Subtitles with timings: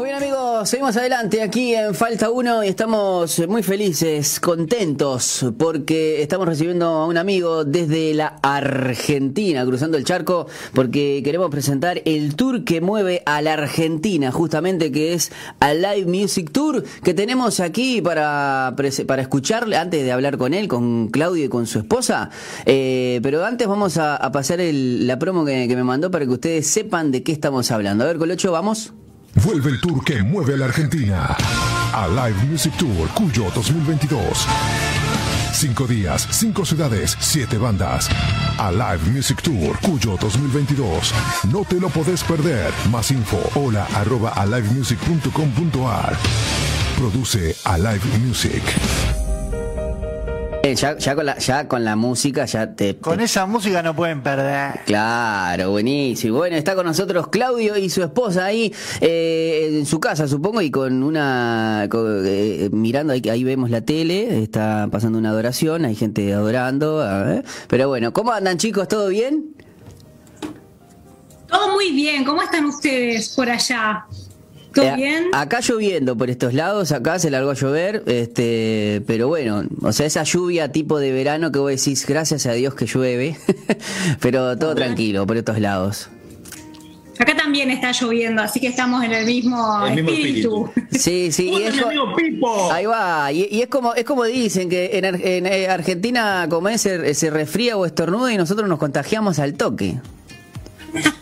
[0.00, 6.22] Muy bien amigos, seguimos adelante aquí en Falta 1 y estamos muy felices, contentos, porque
[6.22, 12.34] estamos recibiendo a un amigo desde la Argentina, cruzando el charco, porque queremos presentar el
[12.34, 17.60] tour que mueve a la Argentina, justamente que es a Live Music Tour, que tenemos
[17.60, 18.74] aquí para,
[19.06, 22.30] para escucharle, antes de hablar con él, con Claudio y con su esposa.
[22.64, 26.66] Eh, pero antes vamos a, pasar la promo que, que me mandó para que ustedes
[26.66, 28.04] sepan de qué estamos hablando.
[28.04, 28.94] A ver, Colocho, vamos.
[29.34, 31.36] Vuelve el tour que mueve a la Argentina.
[31.92, 34.46] A Live Music Tour Cuyo 2022.
[35.52, 38.08] Cinco días, cinco ciudades, siete bandas.
[38.58, 41.14] A Live Music Tour Cuyo 2022.
[41.50, 42.72] No te lo podés perder.
[42.90, 46.16] Más info, hola arroba alivemusic.com.ar.
[46.96, 49.29] Produce Alive Music.
[50.62, 52.98] Eh, ya, con la, ya con la música, ya te.
[52.98, 54.80] Con esa música no pueden perder.
[54.84, 56.36] Claro, buenísimo.
[56.36, 60.70] Bueno, está con nosotros Claudio y su esposa ahí eh, en su casa, supongo, y
[60.70, 61.88] con una.
[61.90, 67.02] Eh, mirando, ahí, ahí vemos la tele, está pasando una adoración, hay gente adorando.
[67.66, 68.86] Pero bueno, ¿cómo andan chicos?
[68.86, 69.56] ¿Todo bien?
[71.48, 72.22] Todo muy bien.
[72.22, 74.04] ¿Cómo están ustedes por allá?
[74.74, 75.24] ¿Todo eh, bien?
[75.32, 80.06] Acá lloviendo por estos lados, acá se largó a llover, este, pero bueno, o sea,
[80.06, 83.36] esa lluvia tipo de verano que vos decís, gracias a Dios que llueve,
[84.20, 86.08] pero todo tranquilo por estos lados.
[87.18, 90.70] Acá también está lloviendo, así que estamos en el mismo, espíritu.
[90.90, 91.50] Sí, sí.
[91.50, 91.74] y es
[92.72, 93.30] Ahí va.
[93.30, 97.28] Y, es como es como dicen que en, en eh, Argentina como es, se, se
[97.28, 99.98] resfría o estornuda y nosotros nos contagiamos al toque.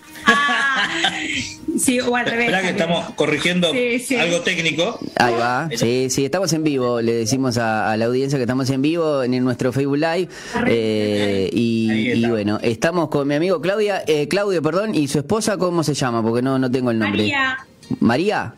[1.78, 2.50] Sí, o al revés.
[2.61, 4.98] que estamos corrigiendo algo técnico.
[5.17, 7.00] Ahí va, sí, sí, estamos en vivo.
[7.00, 10.28] Le decimos a, la audiencia que estamos en vivo en nuestro Facebook Live.
[10.67, 15.83] Eh, y, bueno, estamos con mi amigo Claudia, eh, Claudio, perdón, y su esposa, ¿cómo
[15.83, 16.22] se llama?
[16.22, 17.23] Porque no, no tengo el nombre.
[17.23, 17.58] María.
[18.00, 18.55] María.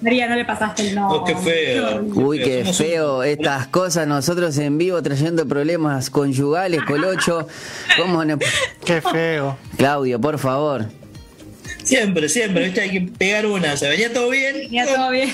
[0.00, 1.18] María, no le pasaste el nombre.
[1.18, 2.02] Oh, qué feo.
[2.14, 3.22] Uy, qué feo.
[3.22, 7.46] Estas cosas, nosotros en vivo trayendo problemas conyugales, colocho.
[7.98, 8.38] ¿Cómo no?
[8.84, 9.58] Qué feo.
[9.76, 10.99] Claudio, por favor.
[11.82, 12.80] Siempre, siempre, ¿viste?
[12.80, 13.76] Hay que pegar una.
[13.76, 14.54] ¿Se venía todo bien?
[14.54, 15.30] Venía todo bien.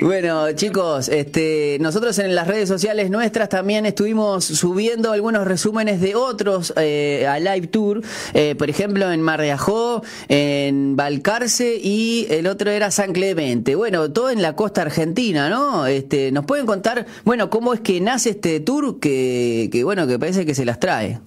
[0.00, 6.14] Bueno, chicos, este, nosotros en las redes sociales nuestras también estuvimos subiendo algunos resúmenes de
[6.14, 8.02] otros eh, a Live Tour.
[8.34, 13.74] Eh, por ejemplo, en Mar de Ajó, en Balcarce y el otro era San Clemente.
[13.74, 15.86] Bueno, todo en la costa argentina, ¿no?
[15.86, 20.18] Este, ¿Nos pueden contar, bueno, cómo es que nace este tour que, que bueno, que
[20.18, 21.18] parece que se las trae?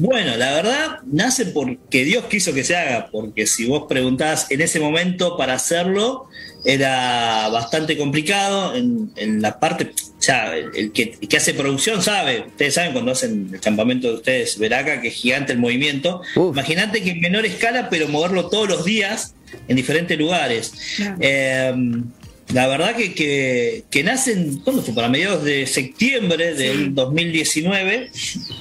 [0.00, 4.60] Bueno, la verdad nace porque Dios quiso que se haga, porque si vos preguntás en
[4.60, 6.28] ese momento para hacerlo,
[6.64, 13.10] era bastante complicado en, la parte, ya el, que, hace producción sabe, ustedes saben cuando
[13.10, 17.44] hacen el campamento de ustedes, Veraca, que es gigante el movimiento, imagínate que en menor
[17.44, 19.34] escala, pero moverlo todos los días
[19.66, 20.74] en diferentes lugares.
[21.18, 22.04] Em,
[22.52, 24.94] la verdad que, que, que, nacen, ¿cuándo fue?
[24.94, 28.10] Para mediados de septiembre del 2019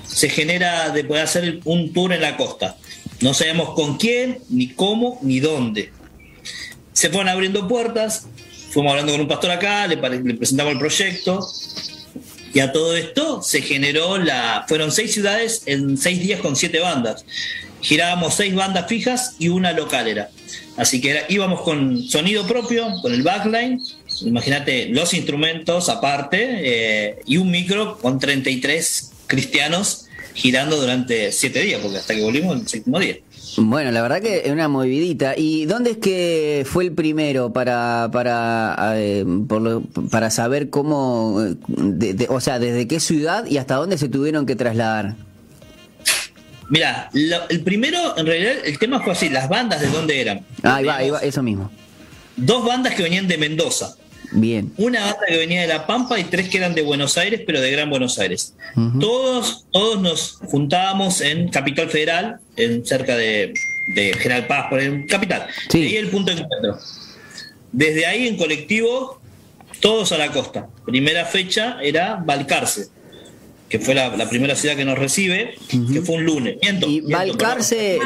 [0.08, 2.78] se genera de poder hacer un tour en la costa.
[3.22, 5.92] No sabemos con quién, ni cómo, ni dónde.
[6.94, 8.28] Se fueron abriendo puertas,
[8.72, 11.48] fuimos hablando con un pastor acá, le, presentamos el proyecto,
[12.54, 14.66] y a todo esto se generó la.
[14.68, 17.26] Fueron seis ciudades en seis días con siete bandas.
[17.82, 20.30] Girábamos seis bandas fijas y una local era.
[20.78, 23.82] Así que íbamos con sonido propio, con el backline,
[24.22, 31.82] imagínate los instrumentos aparte eh, y un micro con 33 cristianos girando durante siete días,
[31.82, 33.18] porque hasta que volvimos el séptimo día.
[33.58, 35.34] Bueno, la verdad que es una movidita.
[35.36, 39.26] ¿Y dónde es que fue el primero para para eh,
[40.12, 41.44] para saber cómo,
[42.30, 45.16] o sea, desde qué ciudad y hasta dónde se tuvieron que trasladar?
[46.70, 50.46] Mira, el primero, en realidad, el tema fue así, las bandas de dónde eran.
[50.64, 51.72] Ah, ahí va, ahí va, eso mismo.
[52.36, 53.96] Dos bandas que venían de Mendoza.
[54.32, 54.72] Bien.
[54.78, 57.62] Una banda que venía de La Pampa y tres que eran de Buenos Aires, pero
[57.62, 58.56] de Gran Buenos Aires.
[59.00, 63.54] Todos, todos nos juntábamos en Capital Federal, en cerca de,
[63.96, 65.48] General Paz, por el Capital.
[65.70, 65.84] Sí.
[65.84, 66.78] Ahí el punto de encuentro.
[67.72, 69.22] Desde ahí en colectivo,
[69.80, 70.68] todos a la costa.
[70.86, 72.88] Primera fecha era Balcarce
[73.70, 76.58] que fue la, primera ciudad que nos recibe, que fue un lunes.
[76.62, 78.00] Miento, y Balcarce.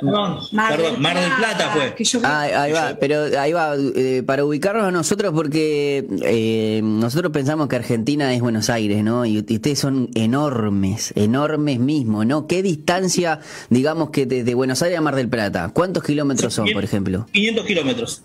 [0.00, 1.94] Perdón, perdón, Mar del Plata fue.
[2.22, 7.68] Ah, ahí va, pero ahí va, eh, para ubicarnos a nosotros, porque eh, nosotros pensamos
[7.68, 9.26] que Argentina es Buenos Aires, ¿no?
[9.26, 12.46] Y, ustedes son enormes, enormes mismo, ¿no?
[12.46, 13.40] ¿Qué distancia,
[13.70, 15.70] digamos que desde Buenos Aires a Mar del Plata?
[15.72, 17.26] ¿Cuántos kilómetros son, por ejemplo?
[17.32, 18.22] 500 kilómetros.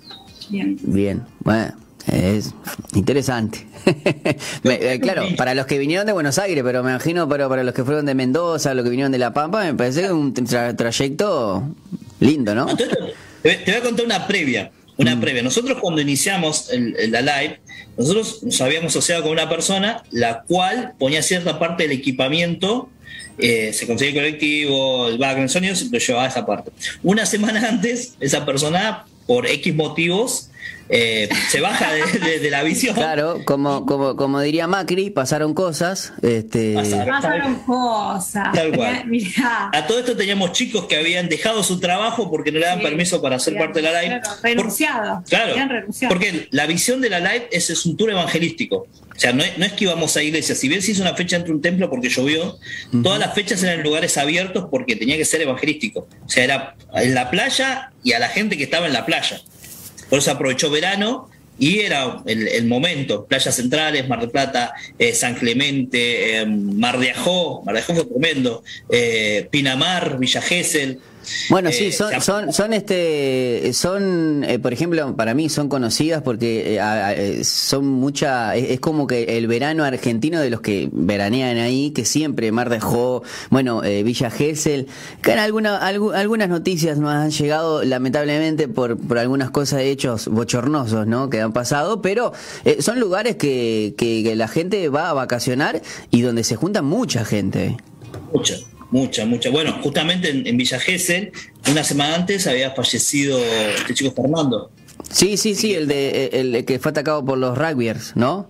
[0.50, 0.78] Bien.
[0.84, 1.74] Bien, bueno.
[2.08, 2.54] Es
[2.94, 3.68] interesante.
[4.64, 7.74] Eh, claro, para los que vinieron de Buenos Aires, pero me imagino para, para los
[7.74, 11.64] que fueron de Mendoza, los que vinieron de La Pampa, me parece un trayecto
[12.20, 12.68] lindo, ¿no?
[12.76, 12.88] te,
[13.44, 14.72] voy a contar una previa.
[14.98, 15.20] una mm.
[15.20, 15.42] previa.
[15.42, 16.70] Nosotros cuando iniciamos
[17.10, 17.60] la live,
[17.98, 22.90] nosotros nos habíamos asociado con una persona la cual ponía cierta parte del equipamiento
[23.38, 26.72] eh, se conseguía el colectivo, el background sonido, lo llevaba a esa parte.
[27.04, 30.51] Una semana antes, esa persona, por X motivos,
[30.94, 32.94] eh, se baja de, la visión.
[32.96, 36.12] Claro, como, como, como diría Macri, pasaron cosas.
[36.22, 36.74] Este...
[36.74, 38.52] Pasaron, cosas.
[38.54, 39.06] Tal cual.
[39.74, 43.22] A todo esto teníamos chicos que habían dejado su trabajo porque no le daban permiso
[43.22, 44.20] para ser parte de la live.
[44.22, 45.24] Claro, renunciado.
[45.30, 48.88] claro, porque la visión de la live es, es un tour evangelístico.
[49.16, 50.56] O sea, no es, que íbamos a iglesia.
[50.56, 52.58] Si bien se hizo una fecha entre un templo porque llovió,
[53.04, 56.08] todas las fechas eran en lugares abiertos porque tenía que ser evangelístico.
[56.26, 59.40] O sea, era en la playa y a la gente que estaba en la playa.
[60.12, 63.26] Por eso aprovechó verano y era el, momento.
[63.26, 67.96] Playas Centrales, Mar de Plata, eh, San Clemente, eh, Mar de Ajó, Mar de Ajó
[67.96, 71.00] fue tremendo, eh, Pinamar, Villa Gesell.
[71.50, 76.22] Bueno, sí, eh, son, son, son, este, son, eh, por ejemplo, para mí son conocidas
[76.24, 81.92] porque eh, son mucha, es, como que el verano argentino de los que veranean ahí,
[81.92, 84.88] que siempre Mar de Jo, bueno, Villa Gesell,
[85.22, 91.30] que alguna, algunas noticias nos han llegado lamentablemente por, por algunas cosas, hechos bochornosos, ¿no?
[91.30, 92.34] Que han pasado, pero
[92.80, 97.78] son lugares que, que, la gente va a vacacionar y donde se junta mucha gente.
[98.34, 98.56] Mucha.
[98.92, 99.50] Mucha, mucha.
[99.50, 101.32] Bueno, justamente en, Villa Gesell,
[101.70, 104.70] una semana antes había fallecido este chico Fernando.
[105.10, 108.50] Sí, sí, sí, el de el que fue atacado por los rugbyers, ¿no?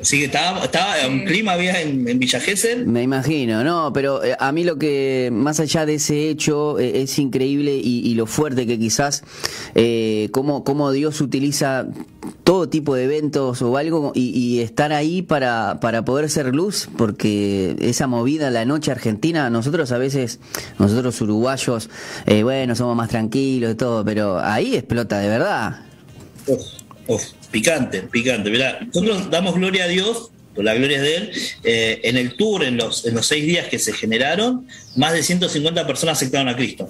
[0.00, 2.86] Sí, que estaba, estaba un clima había en, Villa Gesell.
[2.86, 7.02] Me imagino, no, pero eh, a mí lo que, más allá de ese hecho, eh,
[7.02, 9.24] es increíble y, lo fuerte que quizás,
[9.74, 11.86] eh, cómo, cómo, Dios utiliza
[12.44, 17.76] todo tipo de eventos o algo y, estar ahí para, para poder ser luz, porque
[17.80, 20.40] esa movida, la noche argentina, nosotros a veces,
[20.78, 21.90] nosotros uruguayos,
[22.42, 25.80] bueno, somos más tranquilos y todo, pero ahí explota de verdad.
[26.46, 26.81] Uf,
[27.50, 28.50] picante, picante.
[28.50, 31.32] Mirá, nosotros damos gloria a Dios, por la gloria de Él,
[31.64, 34.66] eh, en el tour, en los, en los seis días que se generaron,
[34.96, 36.88] más de 150 personas aceptaron a Cristo,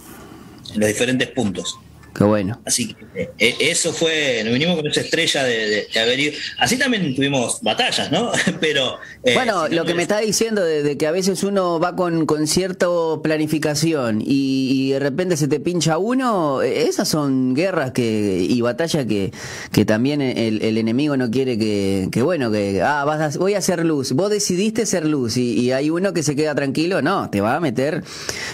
[0.73, 1.77] en los diferentes puntos.
[2.15, 2.61] Qué bueno.
[2.67, 6.33] Así que eh, eso fue, nos vinimos con esa estrella de, haber ido.
[6.59, 8.31] Así también tuvimos batallas, ¿no?
[8.61, 8.99] Pero.
[9.25, 12.47] Eh, bueno, lo que me está diciendo de, que a veces uno va con, con
[12.47, 12.87] cierta
[13.23, 19.07] planificación y, de repente se te pincha uno, eh, esas son guerras que y batallas
[19.07, 19.33] que,
[19.71, 23.85] que también el, enemigo no quiere que, que bueno, que ah, vas voy a hacer
[23.85, 24.13] luz.
[24.13, 27.61] Vos decidiste ser luz y, hay uno que se queda tranquilo, no, te va a
[27.61, 28.05] meter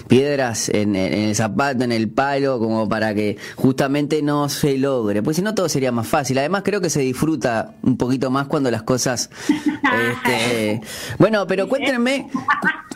[0.07, 5.23] piedras en, en el zapato, en el palo, como para que justamente no se logre,
[5.23, 6.39] pues si no todo sería más fácil.
[6.39, 9.31] Además creo que se disfruta un poquito más cuando las cosas...
[9.89, 10.83] Este,
[11.17, 12.29] bueno, pero cuéntenme,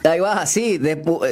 [0.04, 0.78] ahí va, sí,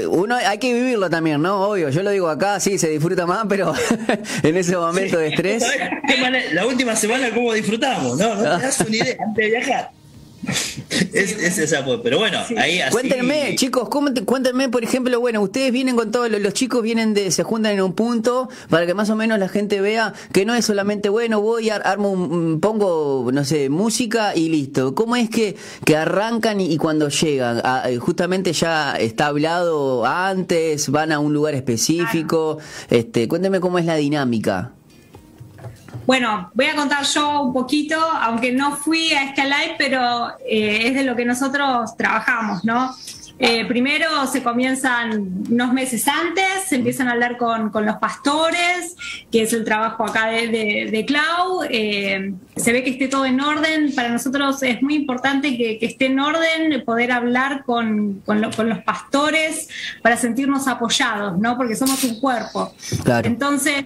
[0.09, 1.69] uno hay que vivirlo también, ¿no?
[1.69, 3.75] Obvio, yo lo digo acá, sí, se disfruta más, pero
[4.43, 5.65] en ese momento de estrés...
[6.53, 8.19] La última semana, ¿cómo disfrutamos?
[8.19, 10.00] No, no te das una idea antes de viajar
[11.13, 12.93] es, esa pero bueno, ahí así...
[12.93, 17.43] Cuéntenme, chicos, cuéntenme, por ejemplo, bueno, ustedes vienen con todos los, chicos vienen de, se
[17.43, 20.65] juntan en un punto para que más o menos la gente vea que no es
[20.65, 24.95] solamente, bueno, voy, a, armo un, pongo, no sé, música y listo.
[24.95, 27.61] ¿Cómo es que, que arrancan y, cuando llegan?
[27.65, 32.59] Ah, eh, justamente ya está hablado antes, van a un lugar específico,
[32.89, 34.73] este, cuéntenme cómo es la dinámica.
[36.11, 40.89] Bueno, voy a contar yo un poquito, aunque no fui a esta live, pero eh,
[40.89, 42.93] es de lo que nosotros trabajamos, ¿no?
[43.39, 48.97] Eh, primero se comienzan unos meses antes, se empiezan a hablar con, los pastores,
[49.31, 51.63] que es el trabajo acá de, Clau.
[51.71, 53.95] Eh, se ve que esté todo en orden.
[53.95, 59.69] Para nosotros es muy importante que, esté en orden, poder hablar con, los pastores
[60.03, 61.57] para sentirnos apoyados, ¿no?
[61.57, 62.75] Porque somos un cuerpo.
[63.05, 63.29] Claro.
[63.29, 63.85] Entonces,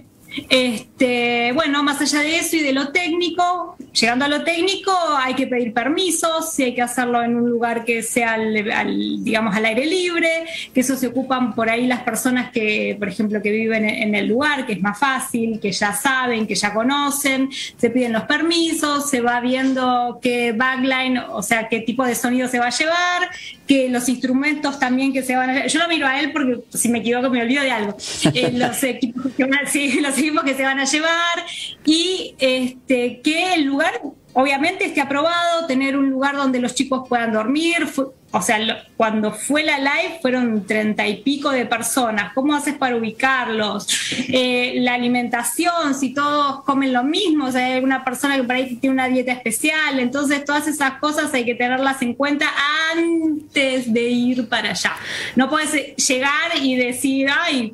[0.49, 5.33] este, bueno, más allá de eso y de lo técnico, llegando a lo técnico hay
[5.33, 9.65] que pedir permisos, si hay que hacerlo en un lugar que sea, al, digamos, al
[9.65, 13.85] aire libre, que eso se ocupan por ahí las personas que, por ejemplo, que viven
[13.85, 18.13] en el lugar, que es más fácil, que ya saben, que ya conocen, se piden
[18.13, 22.67] los permisos, se va viendo qué backline, o sea, qué tipo de sonido se va
[22.67, 23.29] a llevar,
[23.67, 25.67] que los instrumentos también que se van a...
[25.67, 27.95] Yo lo miro a él porque si me equivoco me olvido de algo.
[28.35, 31.45] Eh, los equipos que van, sí, los que se van a llevar
[31.85, 34.01] y este, que el lugar
[34.35, 37.87] obviamente esté aprobado, tener un lugar donde los chicos puedan dormir.
[38.31, 42.33] o sea, cuando fue la live fueron treinta y pico de personas.
[42.33, 43.87] ¿Cómo haces para ubicarlos?
[44.37, 48.55] Eh, la alimentación, si todos comen lo mismo, o sea, hay alguna persona que por
[48.55, 49.99] ahí tiene una dieta especial.
[49.99, 52.47] Entonces, todas esas cosas hay que tenerlas en cuenta
[52.91, 54.93] antes de ir para allá.
[55.35, 57.73] No puedes llegar y decir, ay,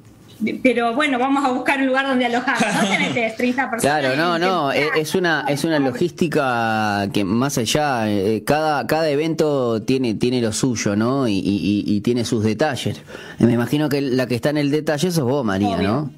[0.63, 2.57] pero bueno, vamos a buscar un lugar donde alojar.
[2.75, 4.00] No te metes 30 personas.
[4.01, 9.81] Claro, no, no, es una, es una logística que más allá, eh, cada, cada evento
[9.81, 11.27] tiene, tiene lo suyo, ¿no?
[11.27, 13.01] Y, y, y tiene sus detalles.
[13.39, 16.12] Me imagino que la que está en el detalle sos vos, María, ¿no?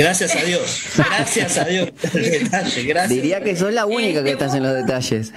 [0.00, 1.90] Gracias a Dios, gracias a Dios.
[3.10, 5.34] Diría que sos la única que estás en los detalles.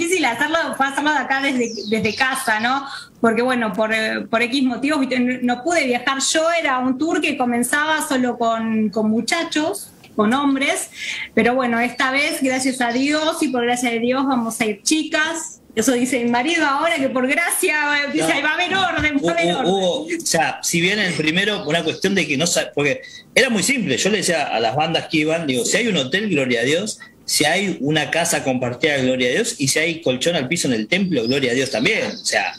[0.00, 2.86] Difícil hacerlo, hacerlo de acá desde, desde casa, ¿no?
[3.20, 3.90] Porque bueno, por,
[4.28, 5.06] por X motivos
[5.42, 6.18] no pude viajar.
[6.20, 10.90] Yo, era un tour que comenzaba solo con, con muchachos, con hombres,
[11.34, 14.82] pero bueno, esta vez, gracias a Dios y por gracia de Dios, vamos a ir
[14.82, 19.30] chicas, eso dice mi marido ahora que por gracia dice, va a haber orden, va
[19.30, 19.72] a haber orden.
[19.72, 23.02] o sea, si bien el primero, una cuestión de que no porque
[23.34, 25.96] era muy simple, yo le decía a las bandas que iban, digo, si hay un
[25.96, 30.00] hotel, gloria a Dios, si hay una casa compartida, gloria a Dios, y si hay
[30.02, 32.06] colchón al piso en el templo, gloria a Dios también.
[32.06, 32.54] O sea,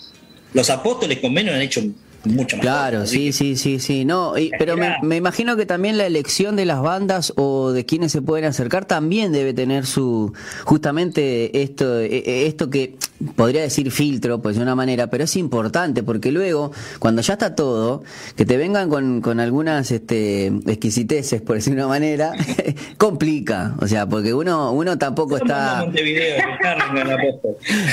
[0.54, 1.84] los apóstoles con menos han hecho
[2.24, 2.58] mucho.
[2.60, 4.06] Claro, sí, sí, sí, sí.
[4.06, 8.22] No, pero me, imagino que también la elección de las bandas o de quienes se
[8.22, 12.98] pueden acercar también debe tener su justamente esto e, e, esto que
[13.36, 17.56] podría decir filtro, pues de una manera, pero es importante porque luego cuando ya está
[17.56, 18.04] todo,
[18.36, 22.34] que te vengan con, con algunas este, exquisiteces, por decir una manera,
[22.98, 25.86] complica, o sea, porque uno uno tampoco está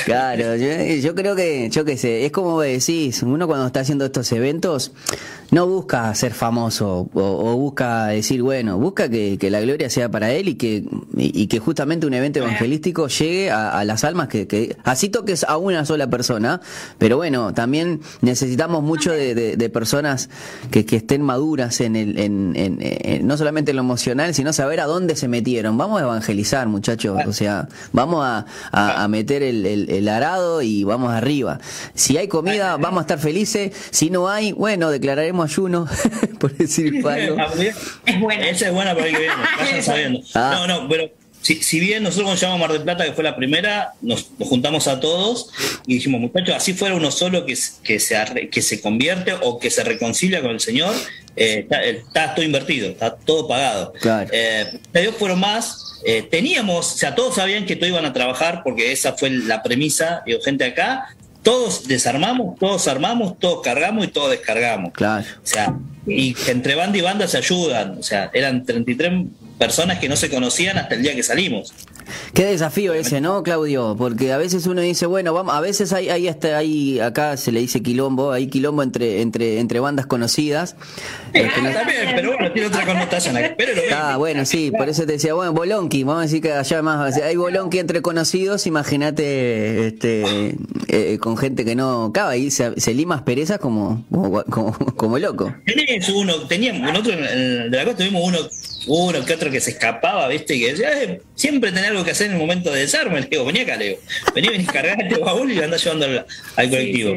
[0.04, 0.68] Claro, yo,
[1.00, 4.92] yo creo que yo qué sé, es como decís, uno cuando está haciendo esto eventos
[5.50, 10.49] no busca ser famoso o, busca decir, bueno, busca que, la gloria sea para él
[10.49, 10.85] y que,
[11.17, 15.87] y, que justamente un evento evangelístico llegue a, las almas que, así toques a una
[15.87, 16.61] sola persona,
[16.99, 20.28] pero bueno, también necesitamos mucho de, personas
[20.71, 25.17] que, estén maduras en el, en, no solamente en lo emocional, sino saber a dónde
[25.17, 25.78] se metieron.
[25.78, 31.59] Vamos a evangelizar, muchachos, o sea, vamos a, meter el, el, arado y vamos arriba.
[31.95, 33.73] Si hay comida, vamos a estar felices.
[33.90, 35.87] Si no hay, bueno, declararemos ayuno,
[36.40, 37.37] por decir algo.
[38.07, 38.49] es buena.
[38.49, 40.21] Esa es buena para el que viene, vayan sabiendo.
[40.35, 40.66] Ah.
[40.66, 43.92] No, no, pero si, bien nosotros cuando llamamos Mar del Plata, que fue la primera,
[44.00, 45.50] nos, juntamos a todos
[45.87, 49.71] y dijimos, muchachos, así fuera uno solo que, que, se, que se convierte o que
[49.71, 50.95] se reconcilia con el Señor,
[51.37, 53.92] eh, está, todo invertido, está todo pagado.
[54.00, 54.28] Claro.
[54.33, 55.85] Eh, Dios fueron más.
[56.04, 59.62] Eh, teníamos, o sea, todos sabían que todos iban a trabajar porque esa fue la
[59.62, 64.92] premisa, digo, gente acá, todos desarmamos, todos armamos, todos cargamos y todos descargamos.
[64.92, 65.26] Claro.
[65.42, 65.75] O sea,
[66.07, 67.99] y entre banda y banda se ayudan.
[67.99, 69.26] O sea, eran 33
[69.59, 71.73] personas que no se conocían hasta el día que salimos.
[72.34, 73.94] Qué desafío ese, ¿no, Claudio?
[73.96, 77.52] Porque a veces uno dice, bueno, vamos, a veces hay, hay hasta ahí, acá se
[77.52, 80.76] le dice quilombo, hay quilombo entre, entre, entre bandas conocidas.
[81.32, 83.36] también, pero bueno, tiene otra connotación.
[83.94, 87.16] ah, bueno, sí, por eso te decía, bueno, bolonqui, vamos a decir que allá más,
[87.16, 90.56] hay bolonqui entre conocidos, imagínate este
[90.88, 94.04] eh, con gente que no, acaba ahí se, se lima asperezas como,
[94.50, 95.54] como, como, loco.
[95.64, 98.38] Tenés uno, teníamos, nosotros de la costa tuvimos uno
[98.87, 100.54] uno que otro que se escapaba, ¿viste?
[100.54, 103.20] Y que decía, eh, siempre tenía algo que hacer en el momento de desarme.
[103.20, 104.00] Le digo, venía acá, le digo,
[104.35, 106.06] vení, vení, cargar este baúl y lo andás llevando
[106.56, 107.14] al, colectivo.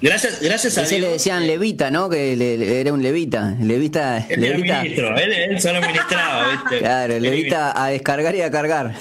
[0.00, 2.08] Gracias, gracias a Ese le decían levita, ¿no?
[2.08, 3.56] Que le, era un levita.
[3.60, 4.26] Levita.
[4.28, 4.82] Él levita.
[4.82, 6.78] ministro, él, él, solo ministraba, ¿viste?
[6.78, 8.94] Claro, levita a descargar y a cargar.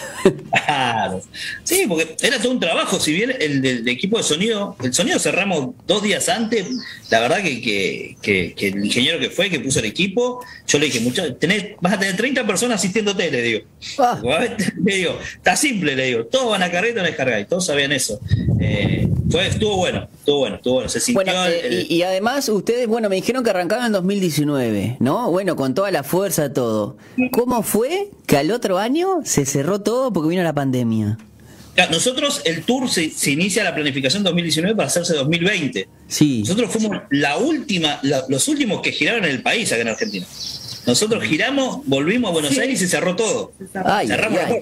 [0.66, 1.22] Claro.
[1.64, 3.00] Sí, porque era todo un trabajo.
[3.00, 6.66] Si bien el del equipo de sonido, el sonido cerramos dos días antes,
[7.10, 10.88] la verdad que, que, que, el ingeniero que fue, que puso el equipo, yo le
[10.88, 13.60] dije, muchachos, tenés, vas a tener 30 personas asistiéndote, le digo.
[13.98, 14.20] Ah.
[14.84, 17.66] Le digo, está simple, le digo, todos van a cargar y a descargar, y todos
[17.66, 18.20] sabían eso.
[18.60, 20.90] Eh, fue, estuvo bueno, estuvo bueno, estuvo bueno.
[20.90, 25.32] Se sintió eh, y, además, ustedes, bueno, me dijeron que arrancaban en 2019, ¿no?
[25.32, 26.98] Bueno, con toda la fuerza, todo.
[27.32, 31.18] ¿Cómo fue que al otro año se cerró todo porque vino la pandemia?
[31.92, 35.88] Nosotros, el tour se, inicia la planificación 2019 para hacerse 2020.
[36.08, 36.40] Sí.
[36.42, 38.00] Nosotros fuimos la última,
[38.30, 40.26] los últimos que giraron en el país acá en Argentina.
[40.86, 43.52] Nosotros giramos, volvimos a Buenos Aires y se cerró todo.
[43.72, 44.60] Cerramos la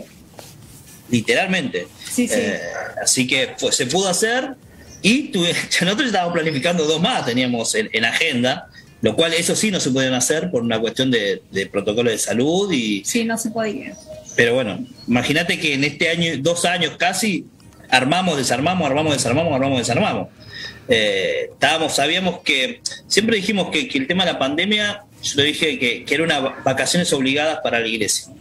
[1.09, 1.87] Literalmente.
[2.17, 2.59] Eh,
[3.01, 4.55] así que pues, se pudo hacer
[5.03, 5.31] y
[5.81, 8.69] nosotros estábamos planificando dos más, teníamos en, agenda,
[9.01, 12.71] lo cual eso sí no se podían hacer por una cuestión de, protocolo de salud
[12.71, 13.03] y...
[13.05, 13.95] Sí, no se podía.
[14.35, 17.45] Pero bueno, imagínate que en este año, dos años casi,
[17.89, 20.29] armamos, desarmamos, armamos, desarmamos, armamos, desarmamos.
[20.87, 25.79] Eh, estábamos, sabíamos que, siempre dijimos que, el tema de la pandemia, yo le dije
[25.79, 28.33] que, que era una vacaciones obligadas para la iglesia.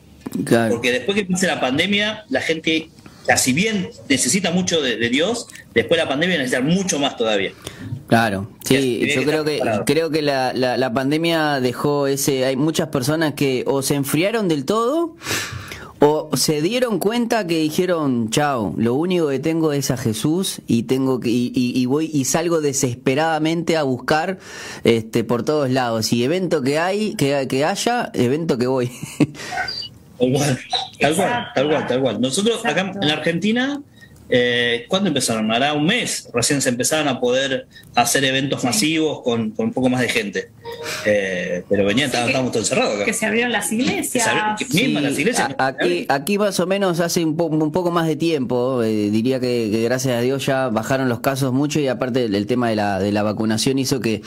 [0.71, 2.89] Porque después que empiece la pandemia, la gente,
[3.37, 7.53] si bien necesita mucho de, Dios, después de la pandemia necesita mucho más todavía.
[8.09, 13.35] Claro, sí, yo creo que creo que la, la, pandemia dejó ese, hay muchas personas
[13.35, 15.17] que o se enfriaron del todo
[16.05, 20.83] o se dieron cuenta que dijeron, chao, lo único que tengo es a Jesús y
[20.83, 24.41] tengo que y, y, voy y salgo desesperadamente a buscar
[24.83, 28.91] este por todos lados y evento que hay, que, que haya, evento que voy.
[30.19, 30.33] Tal
[31.15, 32.21] cual, tal cual, tal cual.
[32.21, 33.81] Nosotros acá en Argentina
[34.35, 35.53] eh, ¿Cuándo empezaron?
[35.53, 36.27] Hará un mes.
[36.33, 40.51] Recién se empezaron a poder hacer eventos masivos con, un poco más de gente.
[41.05, 43.05] Eh, pero venían, estábamos todos encerrados acá.
[43.05, 44.27] Que se abrieron las iglesias.
[44.27, 45.51] las iglesias.
[45.59, 48.83] aquí, aquí más o menos hace un, poco más de tiempo.
[48.83, 52.71] Eh, diría que, gracias a Dios ya bajaron los casos mucho y aparte el, tema
[52.71, 54.23] de la, de la vacunación hizo que,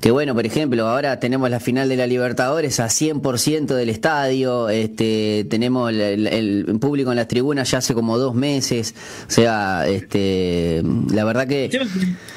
[0.00, 4.70] que, bueno, por ejemplo, ahora tenemos la final de la Libertadores a 100% del estadio.
[4.70, 8.94] Este, tenemos el, público en las tribunas ya hace como dos meses.
[9.28, 9.41] O sea,
[9.88, 10.82] este,
[11.12, 11.70] la verdad que...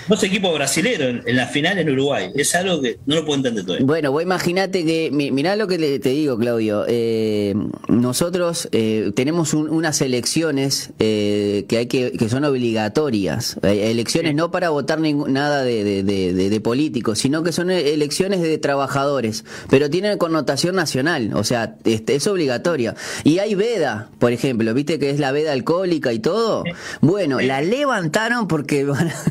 [0.07, 2.29] Dos equipos brasileños en, la final en Uruguay.
[2.35, 3.85] Es algo que no lo puedo entender todavía.
[3.85, 6.85] Bueno, vos imagínate que, mirá lo que te digo, Claudio.
[6.87, 7.55] Eh,
[7.87, 13.57] nosotros eh, tenemos unas elecciones eh, que hay que, que son obligatorias.
[13.63, 19.89] Elecciones no para votar nada de, de, políticos, sino que son elecciones de trabajadores, pero
[19.89, 22.95] tienen connotación nacional, o sea, este, es obligatoria.
[23.23, 26.63] Y hay veda, por ejemplo, viste que es la veda alcohólica y todo.
[27.01, 28.85] Bueno, la levantaron porque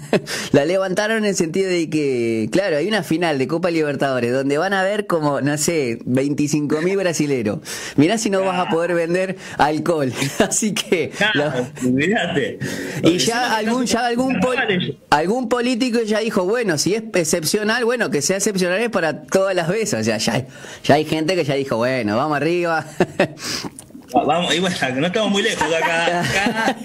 [0.52, 4.58] la levantaron en el sentido de que, claro, hay una final de Copa Libertadores donde
[4.58, 7.60] van a ver como, no sé, 25 mil brasileros.
[7.96, 10.12] Mirá si no vas a poder vender alcohol.
[10.38, 11.12] Así que...
[13.02, 14.38] Y ya algún, ya algún,
[15.10, 19.54] algún político ya dijo, bueno, si es excepcional, bueno, que sea excepcional es para todas
[19.54, 20.00] las veces.
[20.00, 20.46] O sea, ya,
[20.82, 22.86] ya hay gente que ya dijo, bueno, vamos arriba.
[24.14, 26.76] Vamos, y bueno, no estamos muy lejos acá.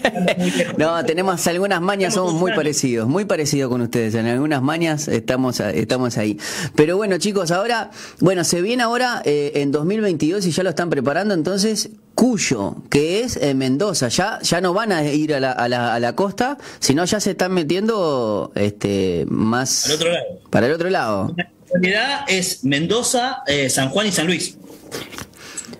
[0.78, 4.16] no, tenemos algunas mañas, somos muy parecidos, muy parecidos con ustedes.
[4.16, 6.38] En algunas mañas estamos, estamos ahí.
[6.76, 10.90] Pero bueno, chicos, ahora, bueno, se viene ahora eh, en 2022 y ya lo están
[10.90, 14.10] preparando, entonces, Cuyo, que es en Mendoza.
[14.10, 17.22] Ya, ya no van a ir a la, a la, a la costa, sino ya
[17.22, 19.84] se están metiendo este, más.
[19.84, 20.50] Para el otro lado.
[20.50, 21.36] Para el otro lado.
[21.74, 24.58] En realidad es Mendoza, eh, San Juan y San Luis.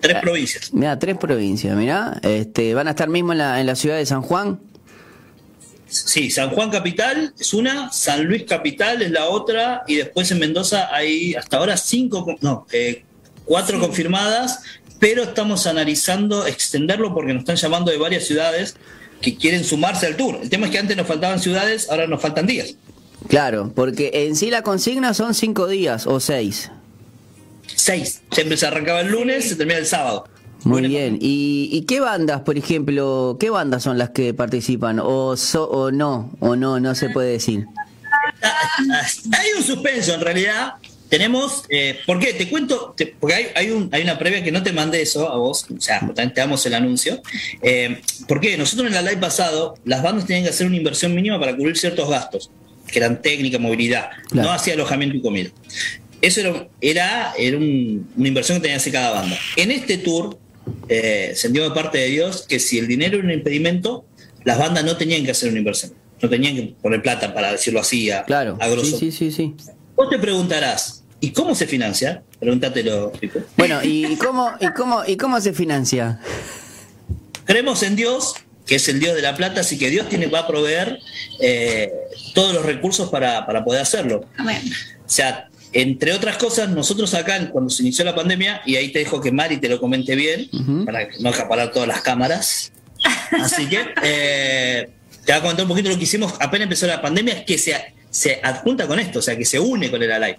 [0.00, 0.72] Tres ah, provincias.
[0.72, 2.18] Mira, tres provincias, mira.
[2.22, 4.60] Este, ¿Van a estar mismo en la, en la ciudad de San Juan?
[5.90, 10.38] Sí, San Juan Capital es una, San Luis Capital es la otra, y después en
[10.38, 13.02] Mendoza hay hasta ahora cinco, no, eh,
[13.44, 14.62] cuatro confirmadas,
[15.00, 18.76] pero estamos analizando extenderlo porque nos están llamando de varias ciudades
[19.20, 20.38] que quieren sumarse al tour.
[20.40, 22.76] El tema es que antes nos faltaban ciudades, ahora nos faltan días.
[23.28, 26.70] Claro, porque en sí la consigna son cinco días o seis.
[27.80, 28.20] Seis.
[28.30, 30.28] Siempre se arrancaba el lunes, se termina el sábado.
[30.64, 31.16] Muy bien.
[31.18, 35.00] ¿Y, qué bandas, por ejemplo, qué bandas son las que participan?
[35.00, 36.30] ¿O, o no?
[36.40, 36.78] ¿O no?
[36.78, 37.64] No se puede decir.
[38.42, 40.74] Hay un suspenso en realidad.
[41.08, 42.34] Tenemos, eh, ¿por qué?
[42.34, 45.38] Te cuento, porque hay, hay, un, hay, una previa que no te mandé eso a
[45.38, 47.22] vos, o sea, te damos el anuncio.
[47.62, 48.58] Eh, ¿Por qué?
[48.58, 51.78] Nosotros en la live pasado, las bandas tenían que hacer una inversión mínima para cubrir
[51.78, 52.50] ciertos gastos,
[52.86, 55.50] que eran técnica, movilidad, no hacía alojamiento y comida.
[56.22, 59.36] Eso era, era, una inversión que tenía que hacer cada banda.
[59.56, 60.38] En este tour
[60.88, 64.04] eh, se dio de parte de Dios que si el dinero era un impedimento,
[64.44, 65.92] las bandas no tenían que hacer una inversión.
[66.20, 68.58] No tenían que poner plata, para decirlo así, a, claro.
[68.84, 69.54] Sí, sí, sí,
[69.96, 72.22] Vos te preguntarás, ¿y cómo se financia?
[72.38, 73.40] Pregúntatelo, Pico.
[73.56, 76.20] Bueno, ¿y cómo, y cómo, y cómo se financia?
[77.44, 78.34] Creemos en Dios,
[78.66, 80.98] que es el Dios de la plata, así que Dios tiene, va a proveer
[81.40, 81.90] eh,
[82.34, 84.26] todos los recursos para, para poder hacerlo.
[84.36, 84.62] Amén.
[85.10, 89.00] O sea, entre otras cosas, nosotros acá, cuando se inició la pandemia, y ahí te
[89.00, 90.48] dejo que Mari te lo comente bien,
[90.84, 92.72] para no acaparar todas las cámaras.
[93.32, 94.90] Así que eh,
[95.24, 97.74] te voy a comentar un poquito lo que hicimos apenas empezó la pandemia, que se,
[98.10, 100.38] se adjunta con esto, o sea, que se une con el Alive.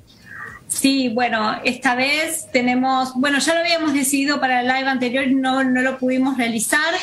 [0.68, 5.64] Sí, bueno, esta vez tenemos, bueno, ya lo habíamos decidido para el live anterior, no,
[5.66, 6.94] no lo pudimos realizar,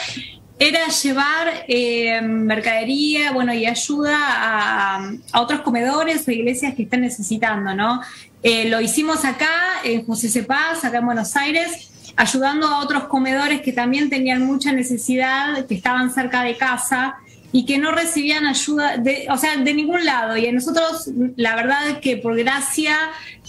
[0.59, 7.75] era llevar eh, mercadería bueno, y ayuda a, otros comedores o iglesias que están necesitando,
[7.75, 8.01] ¿no?
[8.43, 9.51] Eh, lo hicimos acá,
[9.85, 14.73] en José Cepaz, acá en Buenos Aires, ayudando a otros comedores que también tenían mucha
[14.73, 17.17] necesidad, que estaban cerca de casa
[17.51, 20.37] y que no recibían ayuda, de, o sea, de ningún lado.
[20.37, 22.97] Y a nosotros, la verdad es que por gracia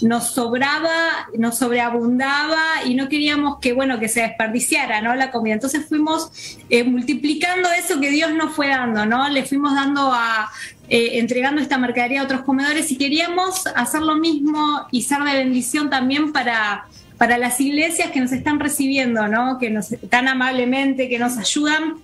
[0.02, 5.16] nos sobraba, nos sobreabundaba y no queríamos que, bueno, que se desperdiciara, ¿no?
[5.16, 5.56] La comida.
[5.56, 9.28] Entonces fuimos eh, multiplicando eso que Dios nos fue dando, ¿no?
[9.30, 10.50] Le fuimos dando a,
[10.88, 15.34] eh, entregando esta mercadería a otros comedores y queríamos hacer lo mismo y ser de
[15.34, 16.86] bendición también para
[17.18, 19.58] para las iglesias que nos están recibiendo, ¿no?
[19.60, 21.96] Que nos tan amablemente, que nos ayudan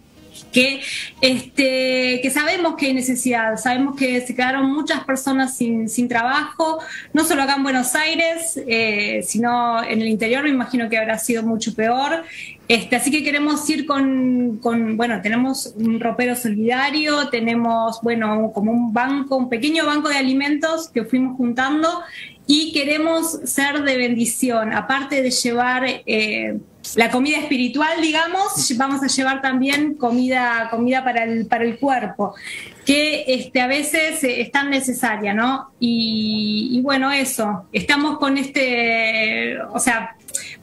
[0.52, 0.82] que,
[1.22, 6.80] este, que sabemos que hay necesidad, sabemos que se quedaron muchas personas sin, sin trabajo,
[7.14, 11.18] no solo acá en Buenos Aires, eh, sino en el interior, me imagino que habrá
[11.18, 12.24] sido mucho peor.
[12.68, 18.72] Este, así que queremos ir con, con, bueno, tenemos un ropero solidario, tenemos, bueno, como
[18.72, 22.02] un banco, un pequeño banco de alimentos que fuimos juntando
[22.48, 26.58] y queremos ser de bendición, aparte de llevar eh,
[26.96, 32.36] la comida espiritual, digamos, vamos a llevar también comida, comida para el, para el cuerpo,
[32.86, 35.72] que este, a veces es tan necesaria, ¿no?
[35.80, 40.16] Y, y bueno, eso, estamos con este, o sea,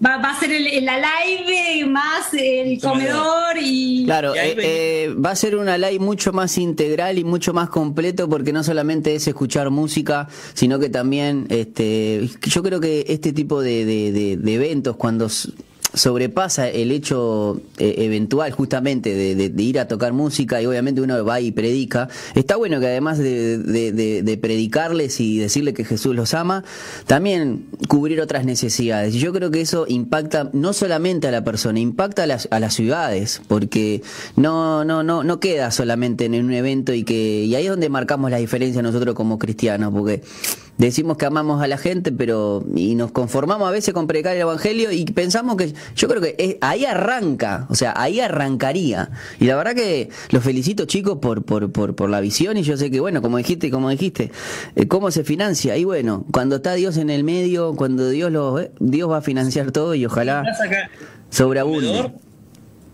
[0.05, 4.05] Va, va, a ser el, el live más el comedor y...
[4.05, 8.29] Claro, eh, eh, va a ser una live mucho más integral y mucho más completo
[8.29, 13.63] porque no solamente es escuchar música, sino que también, este, yo creo que este tipo
[13.63, 15.29] de, de, de, de eventos, cuando
[15.95, 21.41] sobrepasa el hecho eh, eventual justamente de, ir a tocar música y obviamente uno va
[21.41, 22.09] y predica.
[22.35, 26.65] Está bueno que además de, de, predicarles y decirle que Jesús los ama,
[27.07, 29.15] también cubrir otras necesidades.
[29.15, 32.59] Y yo creo que eso impacta no solamente a la persona, impacta a las, a
[32.59, 34.03] las ciudades, porque
[34.37, 37.89] no, no, no, no queda solamente en un evento y que, y ahí es donde
[37.89, 40.23] marcamos la diferencia nosotros como cristianos, porque
[40.79, 44.43] decimos que amamos a la gente, pero y nos conformamos a veces con predicar el
[44.43, 49.11] evangelio y pensamos que yo creo que es, ahí arranca, o sea, ahí arrancaría.
[49.39, 52.77] Y la verdad que los felicito chicos por, por, por, por la visión y yo
[52.77, 54.31] sé que bueno, como dijiste, como dijiste,
[54.77, 58.61] eh, cómo se financia y bueno, cuando está Dios en el medio, cuando Dios lo
[58.61, 60.45] eh, Dios va a financiar todo y ojalá
[61.31, 62.13] sobreabunde.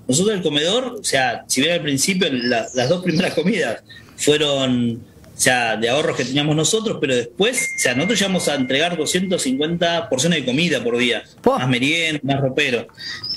[0.07, 3.83] Nosotros el comedor, o sea, si bien al principio la, las dos primeras comidas
[4.17, 5.03] fueron
[5.38, 8.96] o sea, de ahorros que teníamos nosotros, pero después, o sea, nosotros llegamos a entregar
[8.96, 11.57] 250 porciones de comida por día, oh.
[11.57, 12.88] más merienda, más ropero.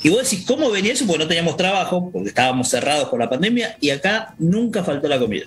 [0.01, 1.05] Y vos decís, ¿cómo venía eso?
[1.05, 5.19] Porque no teníamos trabajo, porque estábamos cerrados por la pandemia, y acá nunca faltó la
[5.19, 5.45] comida.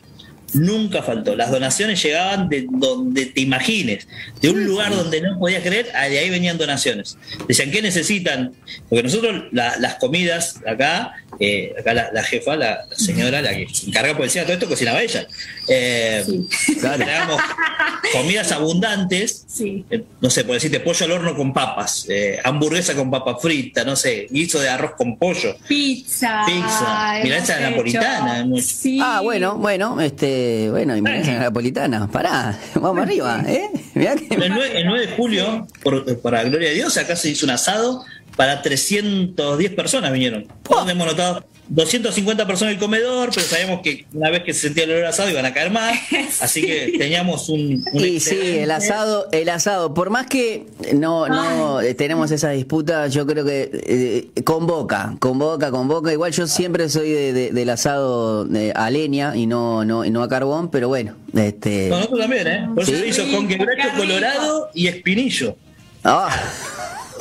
[0.54, 1.36] Nunca faltó.
[1.36, 4.06] Las donaciones llegaban de donde te imagines,
[4.40, 7.18] de un lugar donde no podías creer, de ahí venían donaciones.
[7.48, 8.52] Decían, ¿qué necesitan?
[8.88, 13.66] Porque nosotros la, las comidas acá, eh, acá la, la, jefa, la señora, la que
[13.72, 15.26] se encarga por encima de todo esto, cocinaba ella.
[15.68, 16.76] Eh, sí.
[16.80, 17.36] claro,
[18.12, 19.84] comidas abundantes, sí.
[19.90, 23.84] eh, no sé, por decirte, pollo al horno con papas, eh, hamburguesa con papa frita,
[23.84, 25.56] no sé, guiso de arroz con pollo.
[25.66, 26.42] Pizza.
[26.46, 27.20] Pizza.
[27.22, 28.46] Mirá esa napolitana.
[28.62, 28.98] Sí.
[29.02, 33.70] Ah, bueno, bueno, este, bueno, mirá esa napolitana, pará, vamos arriba, ¿eh?
[33.94, 34.34] Mirá que...
[34.34, 37.50] el, 9, el 9 de julio, por, para gloria de Dios, acá se hizo un
[37.50, 38.04] asado
[38.36, 40.46] para 310 personas vinieron.
[40.68, 40.88] Oh.
[40.88, 44.84] Hemos notado 250 personas en el comedor, pero sabíamos que una vez que se sentía
[44.84, 45.96] el olor asado iban a caer más,
[46.40, 51.26] así que teníamos un, un y sí, el asado, el asado, por más que no,
[51.26, 51.94] no Ay.
[51.94, 56.12] tenemos esa disputa, yo creo que eh, convoca, convoca, convoca.
[56.12, 60.22] Igual yo siempre soy de, de, del asado de, a leña y no, no, no
[60.22, 61.88] a carbón, pero bueno, este.
[61.88, 62.68] No, nosotros también, ¿eh?
[62.74, 62.98] Por eso ¿Sí?
[62.98, 65.56] se hizo con quebracho colorado y espinillo.
[66.04, 66.28] Ah.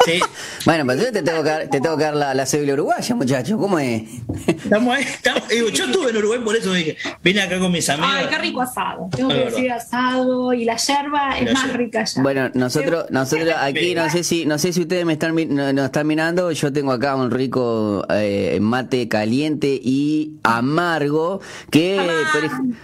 [0.05, 0.19] Sí.
[0.65, 3.57] Bueno, pues te tengo que dar, te tengo que dar la, la cédula uruguaya, muchacho.
[3.57, 4.03] ¿Cómo es?
[4.47, 5.03] Estamos ahí.
[5.03, 8.11] Estamos, digo, yo estuve en Uruguay, por eso dije, vine acá con mis amigos.
[8.13, 9.09] Ay, qué rico asado.
[9.15, 12.21] Tengo que decir asado y la yerba es más rica allá.
[12.21, 16.07] Bueno, nosotros, nosotros aquí no sé si, no sé si ustedes me están, nos están
[16.07, 16.51] mirando.
[16.51, 21.99] Yo tengo acá un rico eh, mate caliente y amargo que,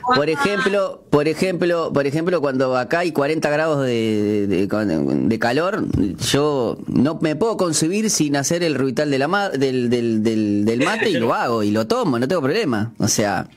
[0.06, 5.16] por, por, ejemplo, por ejemplo, por ejemplo, cuando acá hay 40 grados de, de, de,
[5.28, 5.86] de calor,
[6.32, 10.66] yo no me puedo concebir sin hacer el ruital de la ma del, del, del,
[10.66, 12.94] del, mate y lo hago y lo tomo, no tengo problema.
[12.98, 13.48] O sea.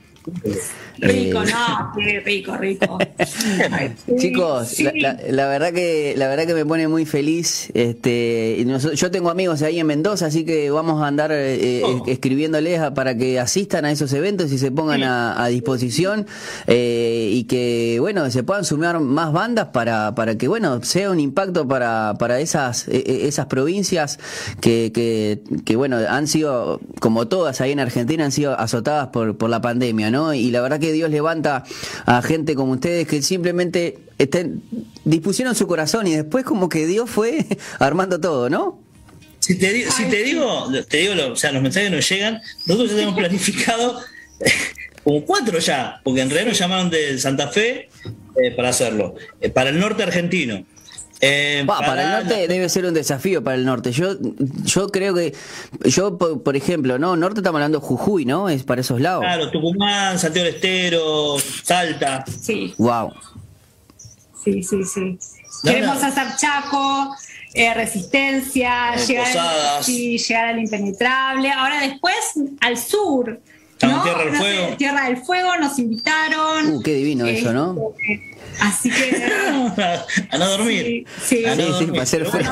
[0.97, 1.51] Rico, eh...
[1.51, 2.97] no, qué rico, rico.
[4.17, 4.83] Chicos, sí.
[4.83, 7.69] la, la, la, verdad que la verdad que me pone muy feliz.
[7.73, 12.03] Este, yo tengo amigos ahí en Mendoza, así que vamos a andar eh, oh.
[12.07, 15.03] escribiéndoles a, para que asistan a esos eventos y se pongan sí.
[15.03, 16.25] a, a, disposición
[16.67, 21.19] eh, y que bueno se puedan sumar más bandas para, para que bueno sea un
[21.19, 24.19] impacto para, para esas esas provincias
[24.61, 29.37] que, que, que bueno han sido como todas ahí en Argentina han sido azotadas por,
[29.37, 30.33] por la pandemia, ¿no?
[30.33, 31.63] Y la verdad que Dios levanta
[32.05, 34.63] a gente como ustedes que simplemente estén,
[35.05, 37.45] dispusieron su corazón y después como que Dios fue
[37.79, 38.79] armando todo, ¿no?
[39.39, 42.95] Si te, si te digo, te digo, o sea, los mensajes nos llegan, nosotros ya
[42.95, 43.99] tenemos planificado
[45.03, 47.89] como cuatro ya, porque en realidad nos llamaron de Santa Fe
[48.41, 50.65] eh, para hacerlo, eh, para el norte argentino.
[51.21, 52.53] Eh, bah, para, para, el norte la...
[52.53, 53.91] debe ser un desafío para el norte.
[53.91, 54.15] Yo,
[54.63, 55.33] yo creo que,
[55.85, 58.49] yo por, por, ejemplo, no, norte estamos hablando de Jujuy, ¿no?
[58.49, 59.21] Es para esos lados.
[59.21, 62.25] Claro, Tucumán, Santiago del Estero, Salta.
[62.41, 62.73] Sí.
[62.77, 63.13] Wow.
[64.43, 65.19] Sí, sí, sí.
[65.63, 66.07] No, Queremos no.
[66.07, 67.15] hacer Chaco,
[67.53, 71.51] eh, Resistencia, eh, llegar, sí, llegar al impenetrable.
[71.51, 72.15] Ahora después
[72.59, 73.39] al sur.
[73.81, 74.03] ¿no?
[74.03, 74.77] Tierra del Fuego.
[74.77, 76.75] Tierra del Fuego, nos invitaron.
[76.75, 77.93] Uh, qué divino eso, ¿no?
[78.09, 79.23] Eh, Así que.
[80.29, 81.05] a no dormir.
[81.23, 81.45] Sí, sí.
[81.45, 81.89] A no Sí, sí, dormir.
[81.91, 82.51] para hacer frío.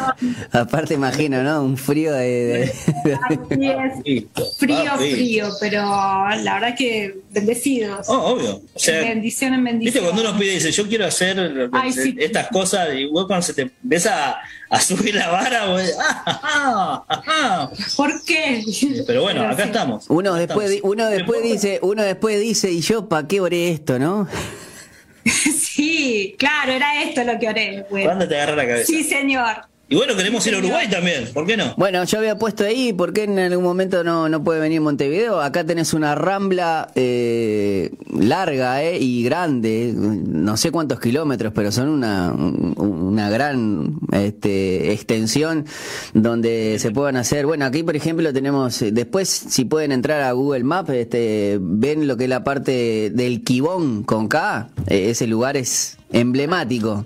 [0.51, 1.63] Aparte imagino, ¿no?
[1.63, 2.71] Un frío de...
[3.03, 3.93] de- Así es.
[4.05, 4.45] listo.
[4.57, 8.07] Frío, frío, pero la verdad que bendecidos.
[8.09, 8.61] Oh, obvio.
[8.73, 9.93] O sea, bendición en bendición.
[9.93, 12.15] Viste cuando uno pide dice yo quiero hacer Ay, sí.
[12.19, 16.23] estas cosas y vos cuando se te empieza a, a subir la vara vos, ah,
[16.25, 17.69] ah, ah, ah.
[17.95, 18.63] ¿Por qué?
[19.05, 19.69] pero bueno acá sí.
[19.69, 20.93] estamos Uno Acá después, di- estamos.
[20.93, 24.27] uno después Después, dice, uno después dice, ¿y yo para qué oré esto, no?
[25.71, 27.86] Sí, claro, era esto lo que oré.
[27.89, 28.07] Bueno.
[28.07, 28.86] ¿cuándo te agarra la cabeza?
[28.86, 29.70] Sí, señor.
[29.91, 31.75] Y bueno queremos ir a Uruguay también ¿por qué no?
[31.77, 35.39] Bueno, yo había puesto ahí, ¿por qué en algún momento no, no puede venir Montevideo?
[35.41, 41.89] Acá tenés una rambla eh, larga eh, y grande, no sé cuántos kilómetros, pero son
[41.89, 45.65] una, un- una gran este, extensión
[46.13, 47.45] donde se puedan hacer.
[47.45, 52.08] Bueno, aquí por ejemplo tenemos, eh, después si pueden entrar a Google Maps, este, ven
[52.08, 57.06] lo que es la parte del Quibón con K, eh, ese lugar es emblemático.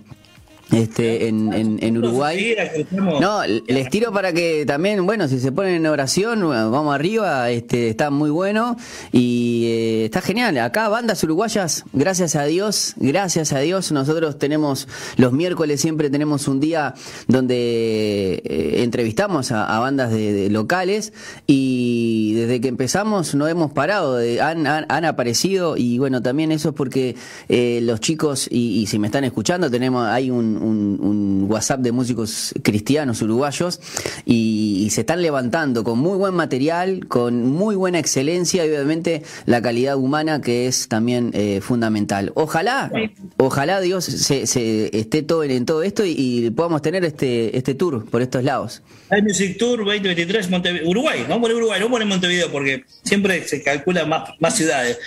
[0.71, 2.55] Este, en, en, en Uruguay.
[2.91, 7.51] No, les tiro para que también, bueno, si se ponen en oración, bueno, vamos arriba,
[7.51, 8.75] este, está muy bueno.
[9.11, 10.57] Y eh, está genial.
[10.57, 16.47] Acá bandas uruguayas, gracias a Dios, gracias a Dios, nosotros tenemos los miércoles siempre tenemos
[16.47, 16.95] un día
[17.27, 21.13] donde eh, entrevistamos a, a bandas de, de locales.
[21.47, 25.77] Y desde que empezamos no hemos parado, de- han, han, han aparecido.
[25.77, 27.15] Y bueno, también eso es porque
[27.49, 31.79] eh, los chicos, y, y si me están escuchando, tenemos, hay un, un- un WhatsApp
[31.81, 33.79] de músicos cristianos uruguayos
[34.25, 39.23] y, y se están levantando con muy buen material, con muy buena excelencia y obviamente
[39.45, 42.31] la calidad humana que es también eh, fundamental.
[42.35, 42.91] Ojalá,
[43.37, 47.57] ojalá Dios se, se esté todo en, en todo esto y, y podamos tener este,
[47.57, 48.81] este tour por estos lados.
[49.09, 53.47] Hay Music Tour 2023 Montevideo, Uruguay, vamos a poner Uruguay, no poner Montevideo porque siempre
[53.47, 54.97] se calcula más, más ciudades.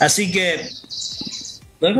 [0.00, 0.60] Así que.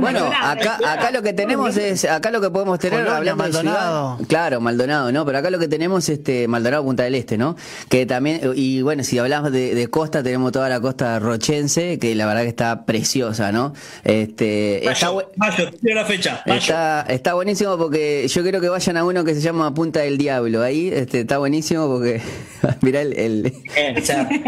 [0.01, 3.51] Bueno, acá, acá lo que tenemos es, acá lo que podemos tener, Colonia, hablando de
[3.53, 4.16] Maldonado.
[4.16, 5.25] ciudad, claro, Maldonado, ¿no?
[5.27, 7.57] Pero acá lo que tenemos, este, Maldonado, Punta del Este, ¿no?
[7.88, 12.14] Que también, y bueno, si hablamos de, de costa, tenemos toda la costa rochense, que
[12.14, 13.73] la verdad que está preciosa, ¿no?
[14.05, 16.42] Este, está, Mayo, tiro la fecha.
[16.47, 16.59] Mayo.
[16.61, 20.16] está, está buenísimo porque yo quiero que vayan a uno que se llama Punta del
[20.18, 22.21] Diablo, ahí, este, está buenísimo porque,
[22.83, 24.38] mirá el, el- Eh, o sea, te,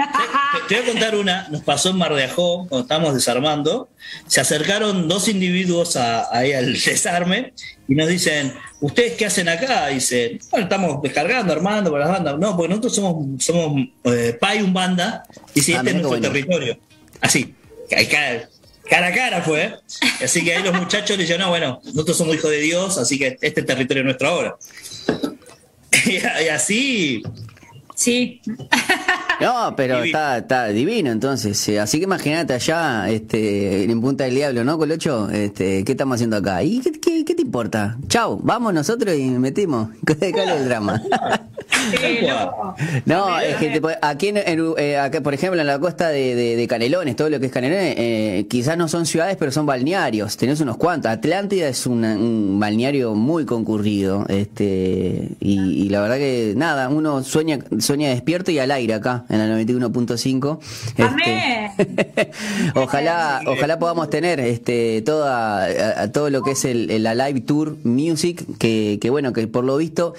[0.69, 3.89] te voy a contar una, nos pasó en Mar de Ajó, cuando estábamos desarmando,
[4.27, 7.53] se acercaron dos individuos a- ahí al desarme
[7.89, 9.89] y nos dicen, ¿ustedes qué hacen acá?
[9.89, 12.39] Dicen, bueno, estamos descargando, armando por las bandas.
[12.39, 16.09] No, porque nosotros somos, somos eh, Pai un banda, y si Ah, este es nuestro
[16.11, 16.29] bueno.
[16.29, 16.79] territorio.
[17.21, 17.55] Así,
[17.91, 18.49] ca- ca-
[18.89, 19.63] cara a cara fue.
[19.65, 19.75] ¿eh?
[20.23, 23.19] Así que ahí los muchachos le dijeron, no, bueno, nosotros somos hijos de Dios, así
[23.19, 24.57] que este es territorio nuestro ahora.
[26.07, 27.23] y así,
[27.97, 28.41] Sí.
[29.41, 31.69] No, pero está, está divino, entonces.
[31.69, 35.29] eh, Así que imagínate allá, este, en Punta del Diablo, ¿no, Colocho?
[35.31, 36.63] Este, ¿qué estamos haciendo acá?
[36.63, 37.97] ¿Y qué, qué- qué te importa?
[38.09, 39.89] Chau, vamos nosotros y metimos.
[40.07, 41.03] ¿Cuál es el drama?
[41.91, 42.27] Sí.
[43.05, 44.39] No, es que te aquí, en,
[44.79, 47.53] eh, acá, por ejemplo, en la costa de, de- de Canelones, todo lo que es
[47.53, 50.37] Canelones, eh, quizás no son ciudades, pero son balnearios.
[50.37, 51.11] Tenés unos cuantos.
[51.11, 54.25] Atlántida es una- un balneario muy concurrido.
[54.29, 59.24] este y, y la verdad que, nada, uno sueña sueña despierto y al aire acá,
[59.29, 60.59] en la 91.5.
[60.99, 61.71] Amén.
[61.79, 62.31] Este,
[62.75, 67.15] ojalá, ojalá podamos tener este toda a- a todo lo que es el, el- la
[67.15, 70.15] live tour music, que, que bueno, que por lo visto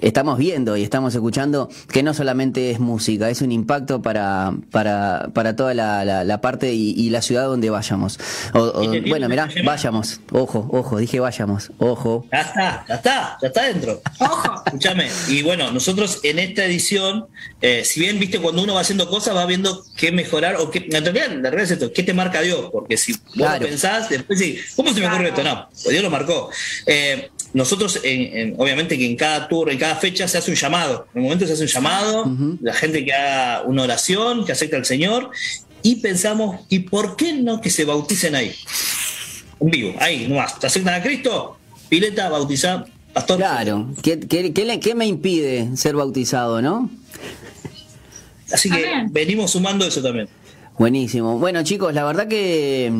[0.00, 5.28] estamos viendo y estamos escuchando que no solamente es música, es un impacto para, para,
[5.34, 8.18] para toda la, la- la parte y, y la ciudad donde vayamos.
[8.54, 10.20] O- o- bueno, mirá, vayamos.
[10.32, 11.70] Ojo, ojo, dije vayamos.
[11.78, 12.26] Ojo.
[12.32, 14.00] Ya está, ya está, ya está dentro.
[14.20, 14.62] Ojo.
[14.66, 17.26] Escúchame, y bueno, nosotros en esta edición,
[17.60, 20.86] eh, si bien, viste, cuando uno va haciendo cosas, va viendo qué mejorar, o qué,
[20.90, 23.62] en realidad, la realidad es esto, qué te marca Dios, porque si vos Claro.
[23.62, 25.42] lo pensás, después sí, ¿cómo se me ocurre esto?
[25.44, 26.50] No, pues Dios lo marcó.
[26.86, 30.56] Eh, nosotros, en- en- obviamente que en cada tour, en cada fecha se hace un
[30.56, 31.06] llamado.
[31.14, 34.76] En un momento se hace un llamado, la gente que haga una oración, que acepta
[34.76, 35.30] al Señor,
[35.82, 38.52] y pensamos, ¿y por qué no que se bauticen ahí?
[39.60, 40.58] En vivo, ahí, nomás.
[40.58, 41.56] ¿Te aceptan a Cristo?
[41.88, 43.38] Pileta, bautizar, pastor.
[43.38, 43.88] Claro.
[44.02, 46.90] ¿Qué, qué, qué le- qué me impide ser bautizado, no?
[48.52, 49.08] Así que Amén.
[49.12, 50.28] venimos sumando eso también.
[50.78, 51.38] Buenísimo.
[51.38, 52.92] Bueno, chicos, la verdad que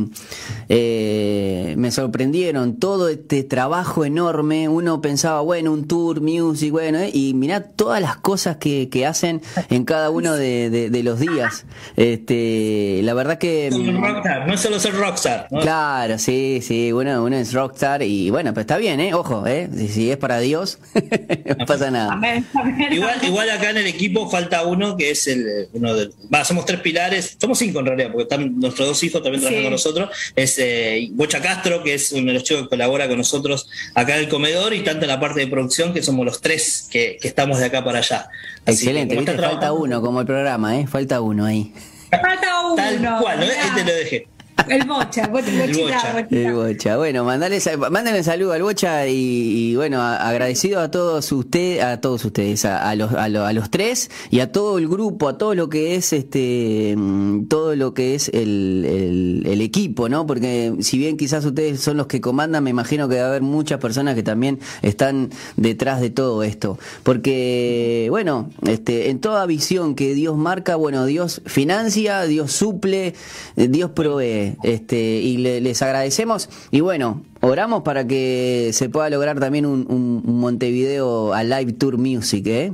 [0.68, 4.68] eh, me sorprendieron todo este trabajo enorme.
[4.68, 9.04] Uno pensaba, bueno, un tour, music, bueno, eh, y mirá todas las cosas que, que
[9.06, 11.66] hacen en cada uno de, de- de los días.
[11.96, 13.70] Este, la verdad que.
[13.70, 15.48] Rockstar, no es solo ser rockstar.
[15.50, 15.60] ¿no?
[15.60, 19.12] Claro, sí, sí, uno, uno es rockstar y bueno, pero está bien, ¿eh?
[19.14, 19.68] Ojo, ¿eh?
[19.76, 20.78] Si, si es para Dios,
[21.58, 22.12] no pasa nada.
[22.14, 22.46] Amén.
[22.54, 22.92] Amén.
[22.92, 26.10] Igual, igual acá en el equipo falta uno que es el eh, uno de.
[26.34, 29.66] Va, somos tres pilares, somos cinco en realidad, porque están nuestros dos hijos también trabajando
[29.66, 30.11] con nosotros.
[30.35, 34.16] Es eh, Bocha Castro, que es uno de los chicos que colabora con nosotros acá
[34.16, 37.18] en el comedor, y tanto en la parte de producción, que somos los tres que,
[37.22, 38.29] estamos de acá para allá.
[38.64, 40.87] Excelente, falta uno como el programa, ¿eh?
[40.87, 41.72] Falta uno ahí.
[42.11, 42.76] Falta uno.
[42.76, 43.52] Tal cual, ¿eh?
[43.68, 44.36] este lo dejé.
[44.69, 46.27] El bocha, el bocha.
[46.31, 46.97] El bocha.
[46.97, 52.64] Bueno, mandale, mándenle saludo al bocha y, bueno, agradecido a todos ustedes, a todos ustedes,
[52.64, 56.12] a, los, a, los tres y a todo el grupo, a todo lo que es
[56.12, 60.27] este, mm, todo lo que es el, el, equipo, ¿no?
[60.27, 63.42] Porque si bien quizás ustedes son los que comandan, me imagino que va a haber
[63.42, 66.79] muchas personas que también están detrás de todo esto.
[67.03, 73.14] Porque, bueno, este, en toda visión que Dios marca, bueno, Dios financia, Dios suple,
[73.55, 76.48] Dios provee este, y les agradecemos.
[76.70, 82.46] Y bueno, oramos para que se pueda lograr también un, Montevideo a Live Tour Music,
[82.46, 82.72] ¿eh?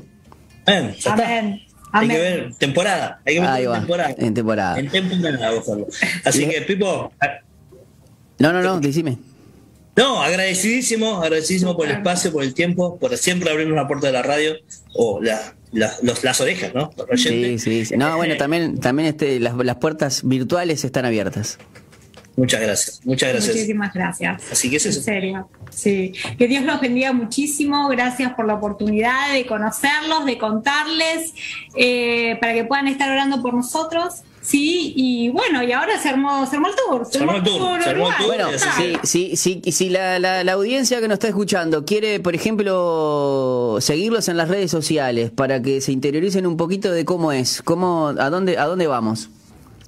[0.66, 1.62] Amén.
[1.92, 3.20] Hay que ver temporada.
[3.26, 4.14] Hay que ver temporada.
[4.18, 4.78] En temporada.
[4.78, 5.50] En temporada,
[6.24, 7.12] Así que, Pipo.
[8.38, 9.18] No, no, no, decime.
[9.94, 14.14] No, agradecidísimo, agradecidísimo por el espacio, por el tiempo, por siempre abrirnos la puerta de
[14.14, 14.54] la radio
[14.94, 16.90] o la, las orejas, ¿no?
[17.16, 17.96] Sí, sí, sí.
[17.96, 21.58] No, bueno, también, también este, las, las puertas virtuales están abiertas.
[22.36, 23.54] Muchas gracias, muchas gracias.
[23.54, 24.42] Muchísimas gracias.
[24.50, 24.98] Así que es eso.
[25.00, 26.14] En serio, sí.
[26.38, 27.88] Que Dios los bendiga muchísimo.
[27.88, 31.34] Gracias por la oportunidad de conocerlos, de contarles,
[31.76, 34.22] eh, para que puedan estar orando por nosotros.
[34.42, 37.06] Sí, y bueno, y ahora se armó, se armó el tour.
[37.08, 37.80] Se armó el tour.
[37.80, 38.48] Se armó el tour bueno,
[39.04, 44.48] si, la, la, la, audiencia que nos está escuchando quiere, por ejemplo, seguirlos en las
[44.48, 48.66] redes sociales para que se interioricen un poquito de cómo es, cómo, a dónde, a
[48.66, 49.30] dónde vamos.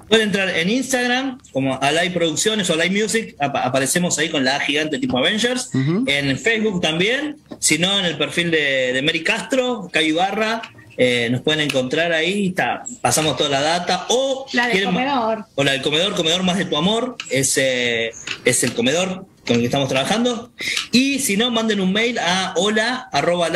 [0.09, 4.61] Pueden entrar en Instagram, como Alay Producciones o Alay Music, aparecemos ahí con la A
[4.61, 5.71] gigante tipo Avengers.
[6.07, 10.63] En Facebook también, si no, en el perfil de, de Mary Castro, Cayo Barra
[10.97, 14.07] eh, nos pueden encontrar ahí, está, pasamos toda la data.
[14.09, 15.45] O la del comedor.
[15.55, 19.61] O la del comedor, comedor más de tu amor, es, es el comedor con el
[19.61, 20.53] que estamos trabajando.
[20.93, 23.49] Y si no, manden un mail a hola arroba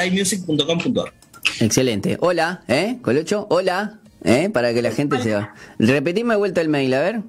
[1.60, 2.16] Excelente.
[2.20, 2.98] Hola, ¿eh?
[3.02, 4.50] Colocho, hola, ¿eh?
[4.50, 5.54] Para que la gente se va.
[5.78, 7.22] Repetime vuelta el mail, a ver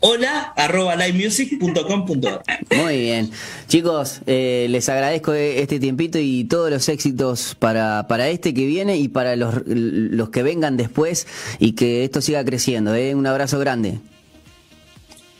[0.00, 2.42] hola arroba livemusic.com.ar.
[2.76, 3.30] Muy bien.
[3.68, 8.96] Chicos, eh, les agradezco este tiempito y todos los éxitos para, para este que viene
[8.96, 11.26] y para los, los que vengan después
[11.58, 12.94] y que esto siga creciendo.
[12.94, 13.14] ¿eh?
[13.14, 13.98] Un abrazo grande.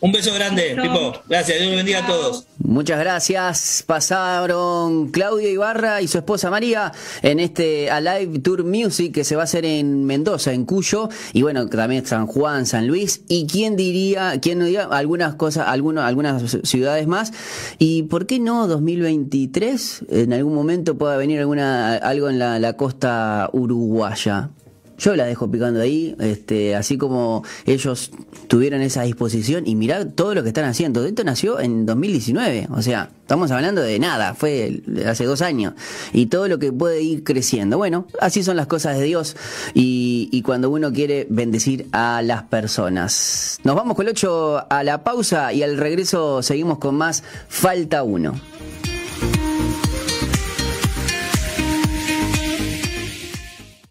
[0.01, 1.13] Un beso grande, Pipo.
[1.29, 2.47] Gracias, Dios bendiga a todos.
[2.59, 3.83] Muchas gracias.
[3.85, 9.43] Pasaron Claudia Ibarra y su esposa María en este Alive Tour Music que se va
[9.43, 13.77] a hacer en Mendoza, en Cuyo, y bueno, también San Juan, San Luis, y quién
[13.77, 17.33] diría, quién no diría, algunas cosas, algunos, algunas ciudades más.
[17.79, 20.05] ¿Y por qué no 2023?
[20.11, 24.51] En algún momento pueda venir alguna, algo en la costa uruguaya.
[24.99, 28.11] Yo la dejo picando ahí, este, así como ellos
[28.49, 31.05] tuvieron esa disposición y mirá todo lo que están haciendo.
[31.05, 35.75] Esto nació en 2019, o sea, estamos hablando de nada, fue hace dos años.
[36.13, 37.79] Y todo lo que puede ir creciendo.
[37.79, 39.37] Bueno, así son las cosas de Dios
[39.73, 43.61] y, y cuando uno quiere bendecir a las personas.
[43.63, 48.03] Nos vamos con el 8 a la pausa y al regreso seguimos con más Falta
[48.03, 48.35] uno.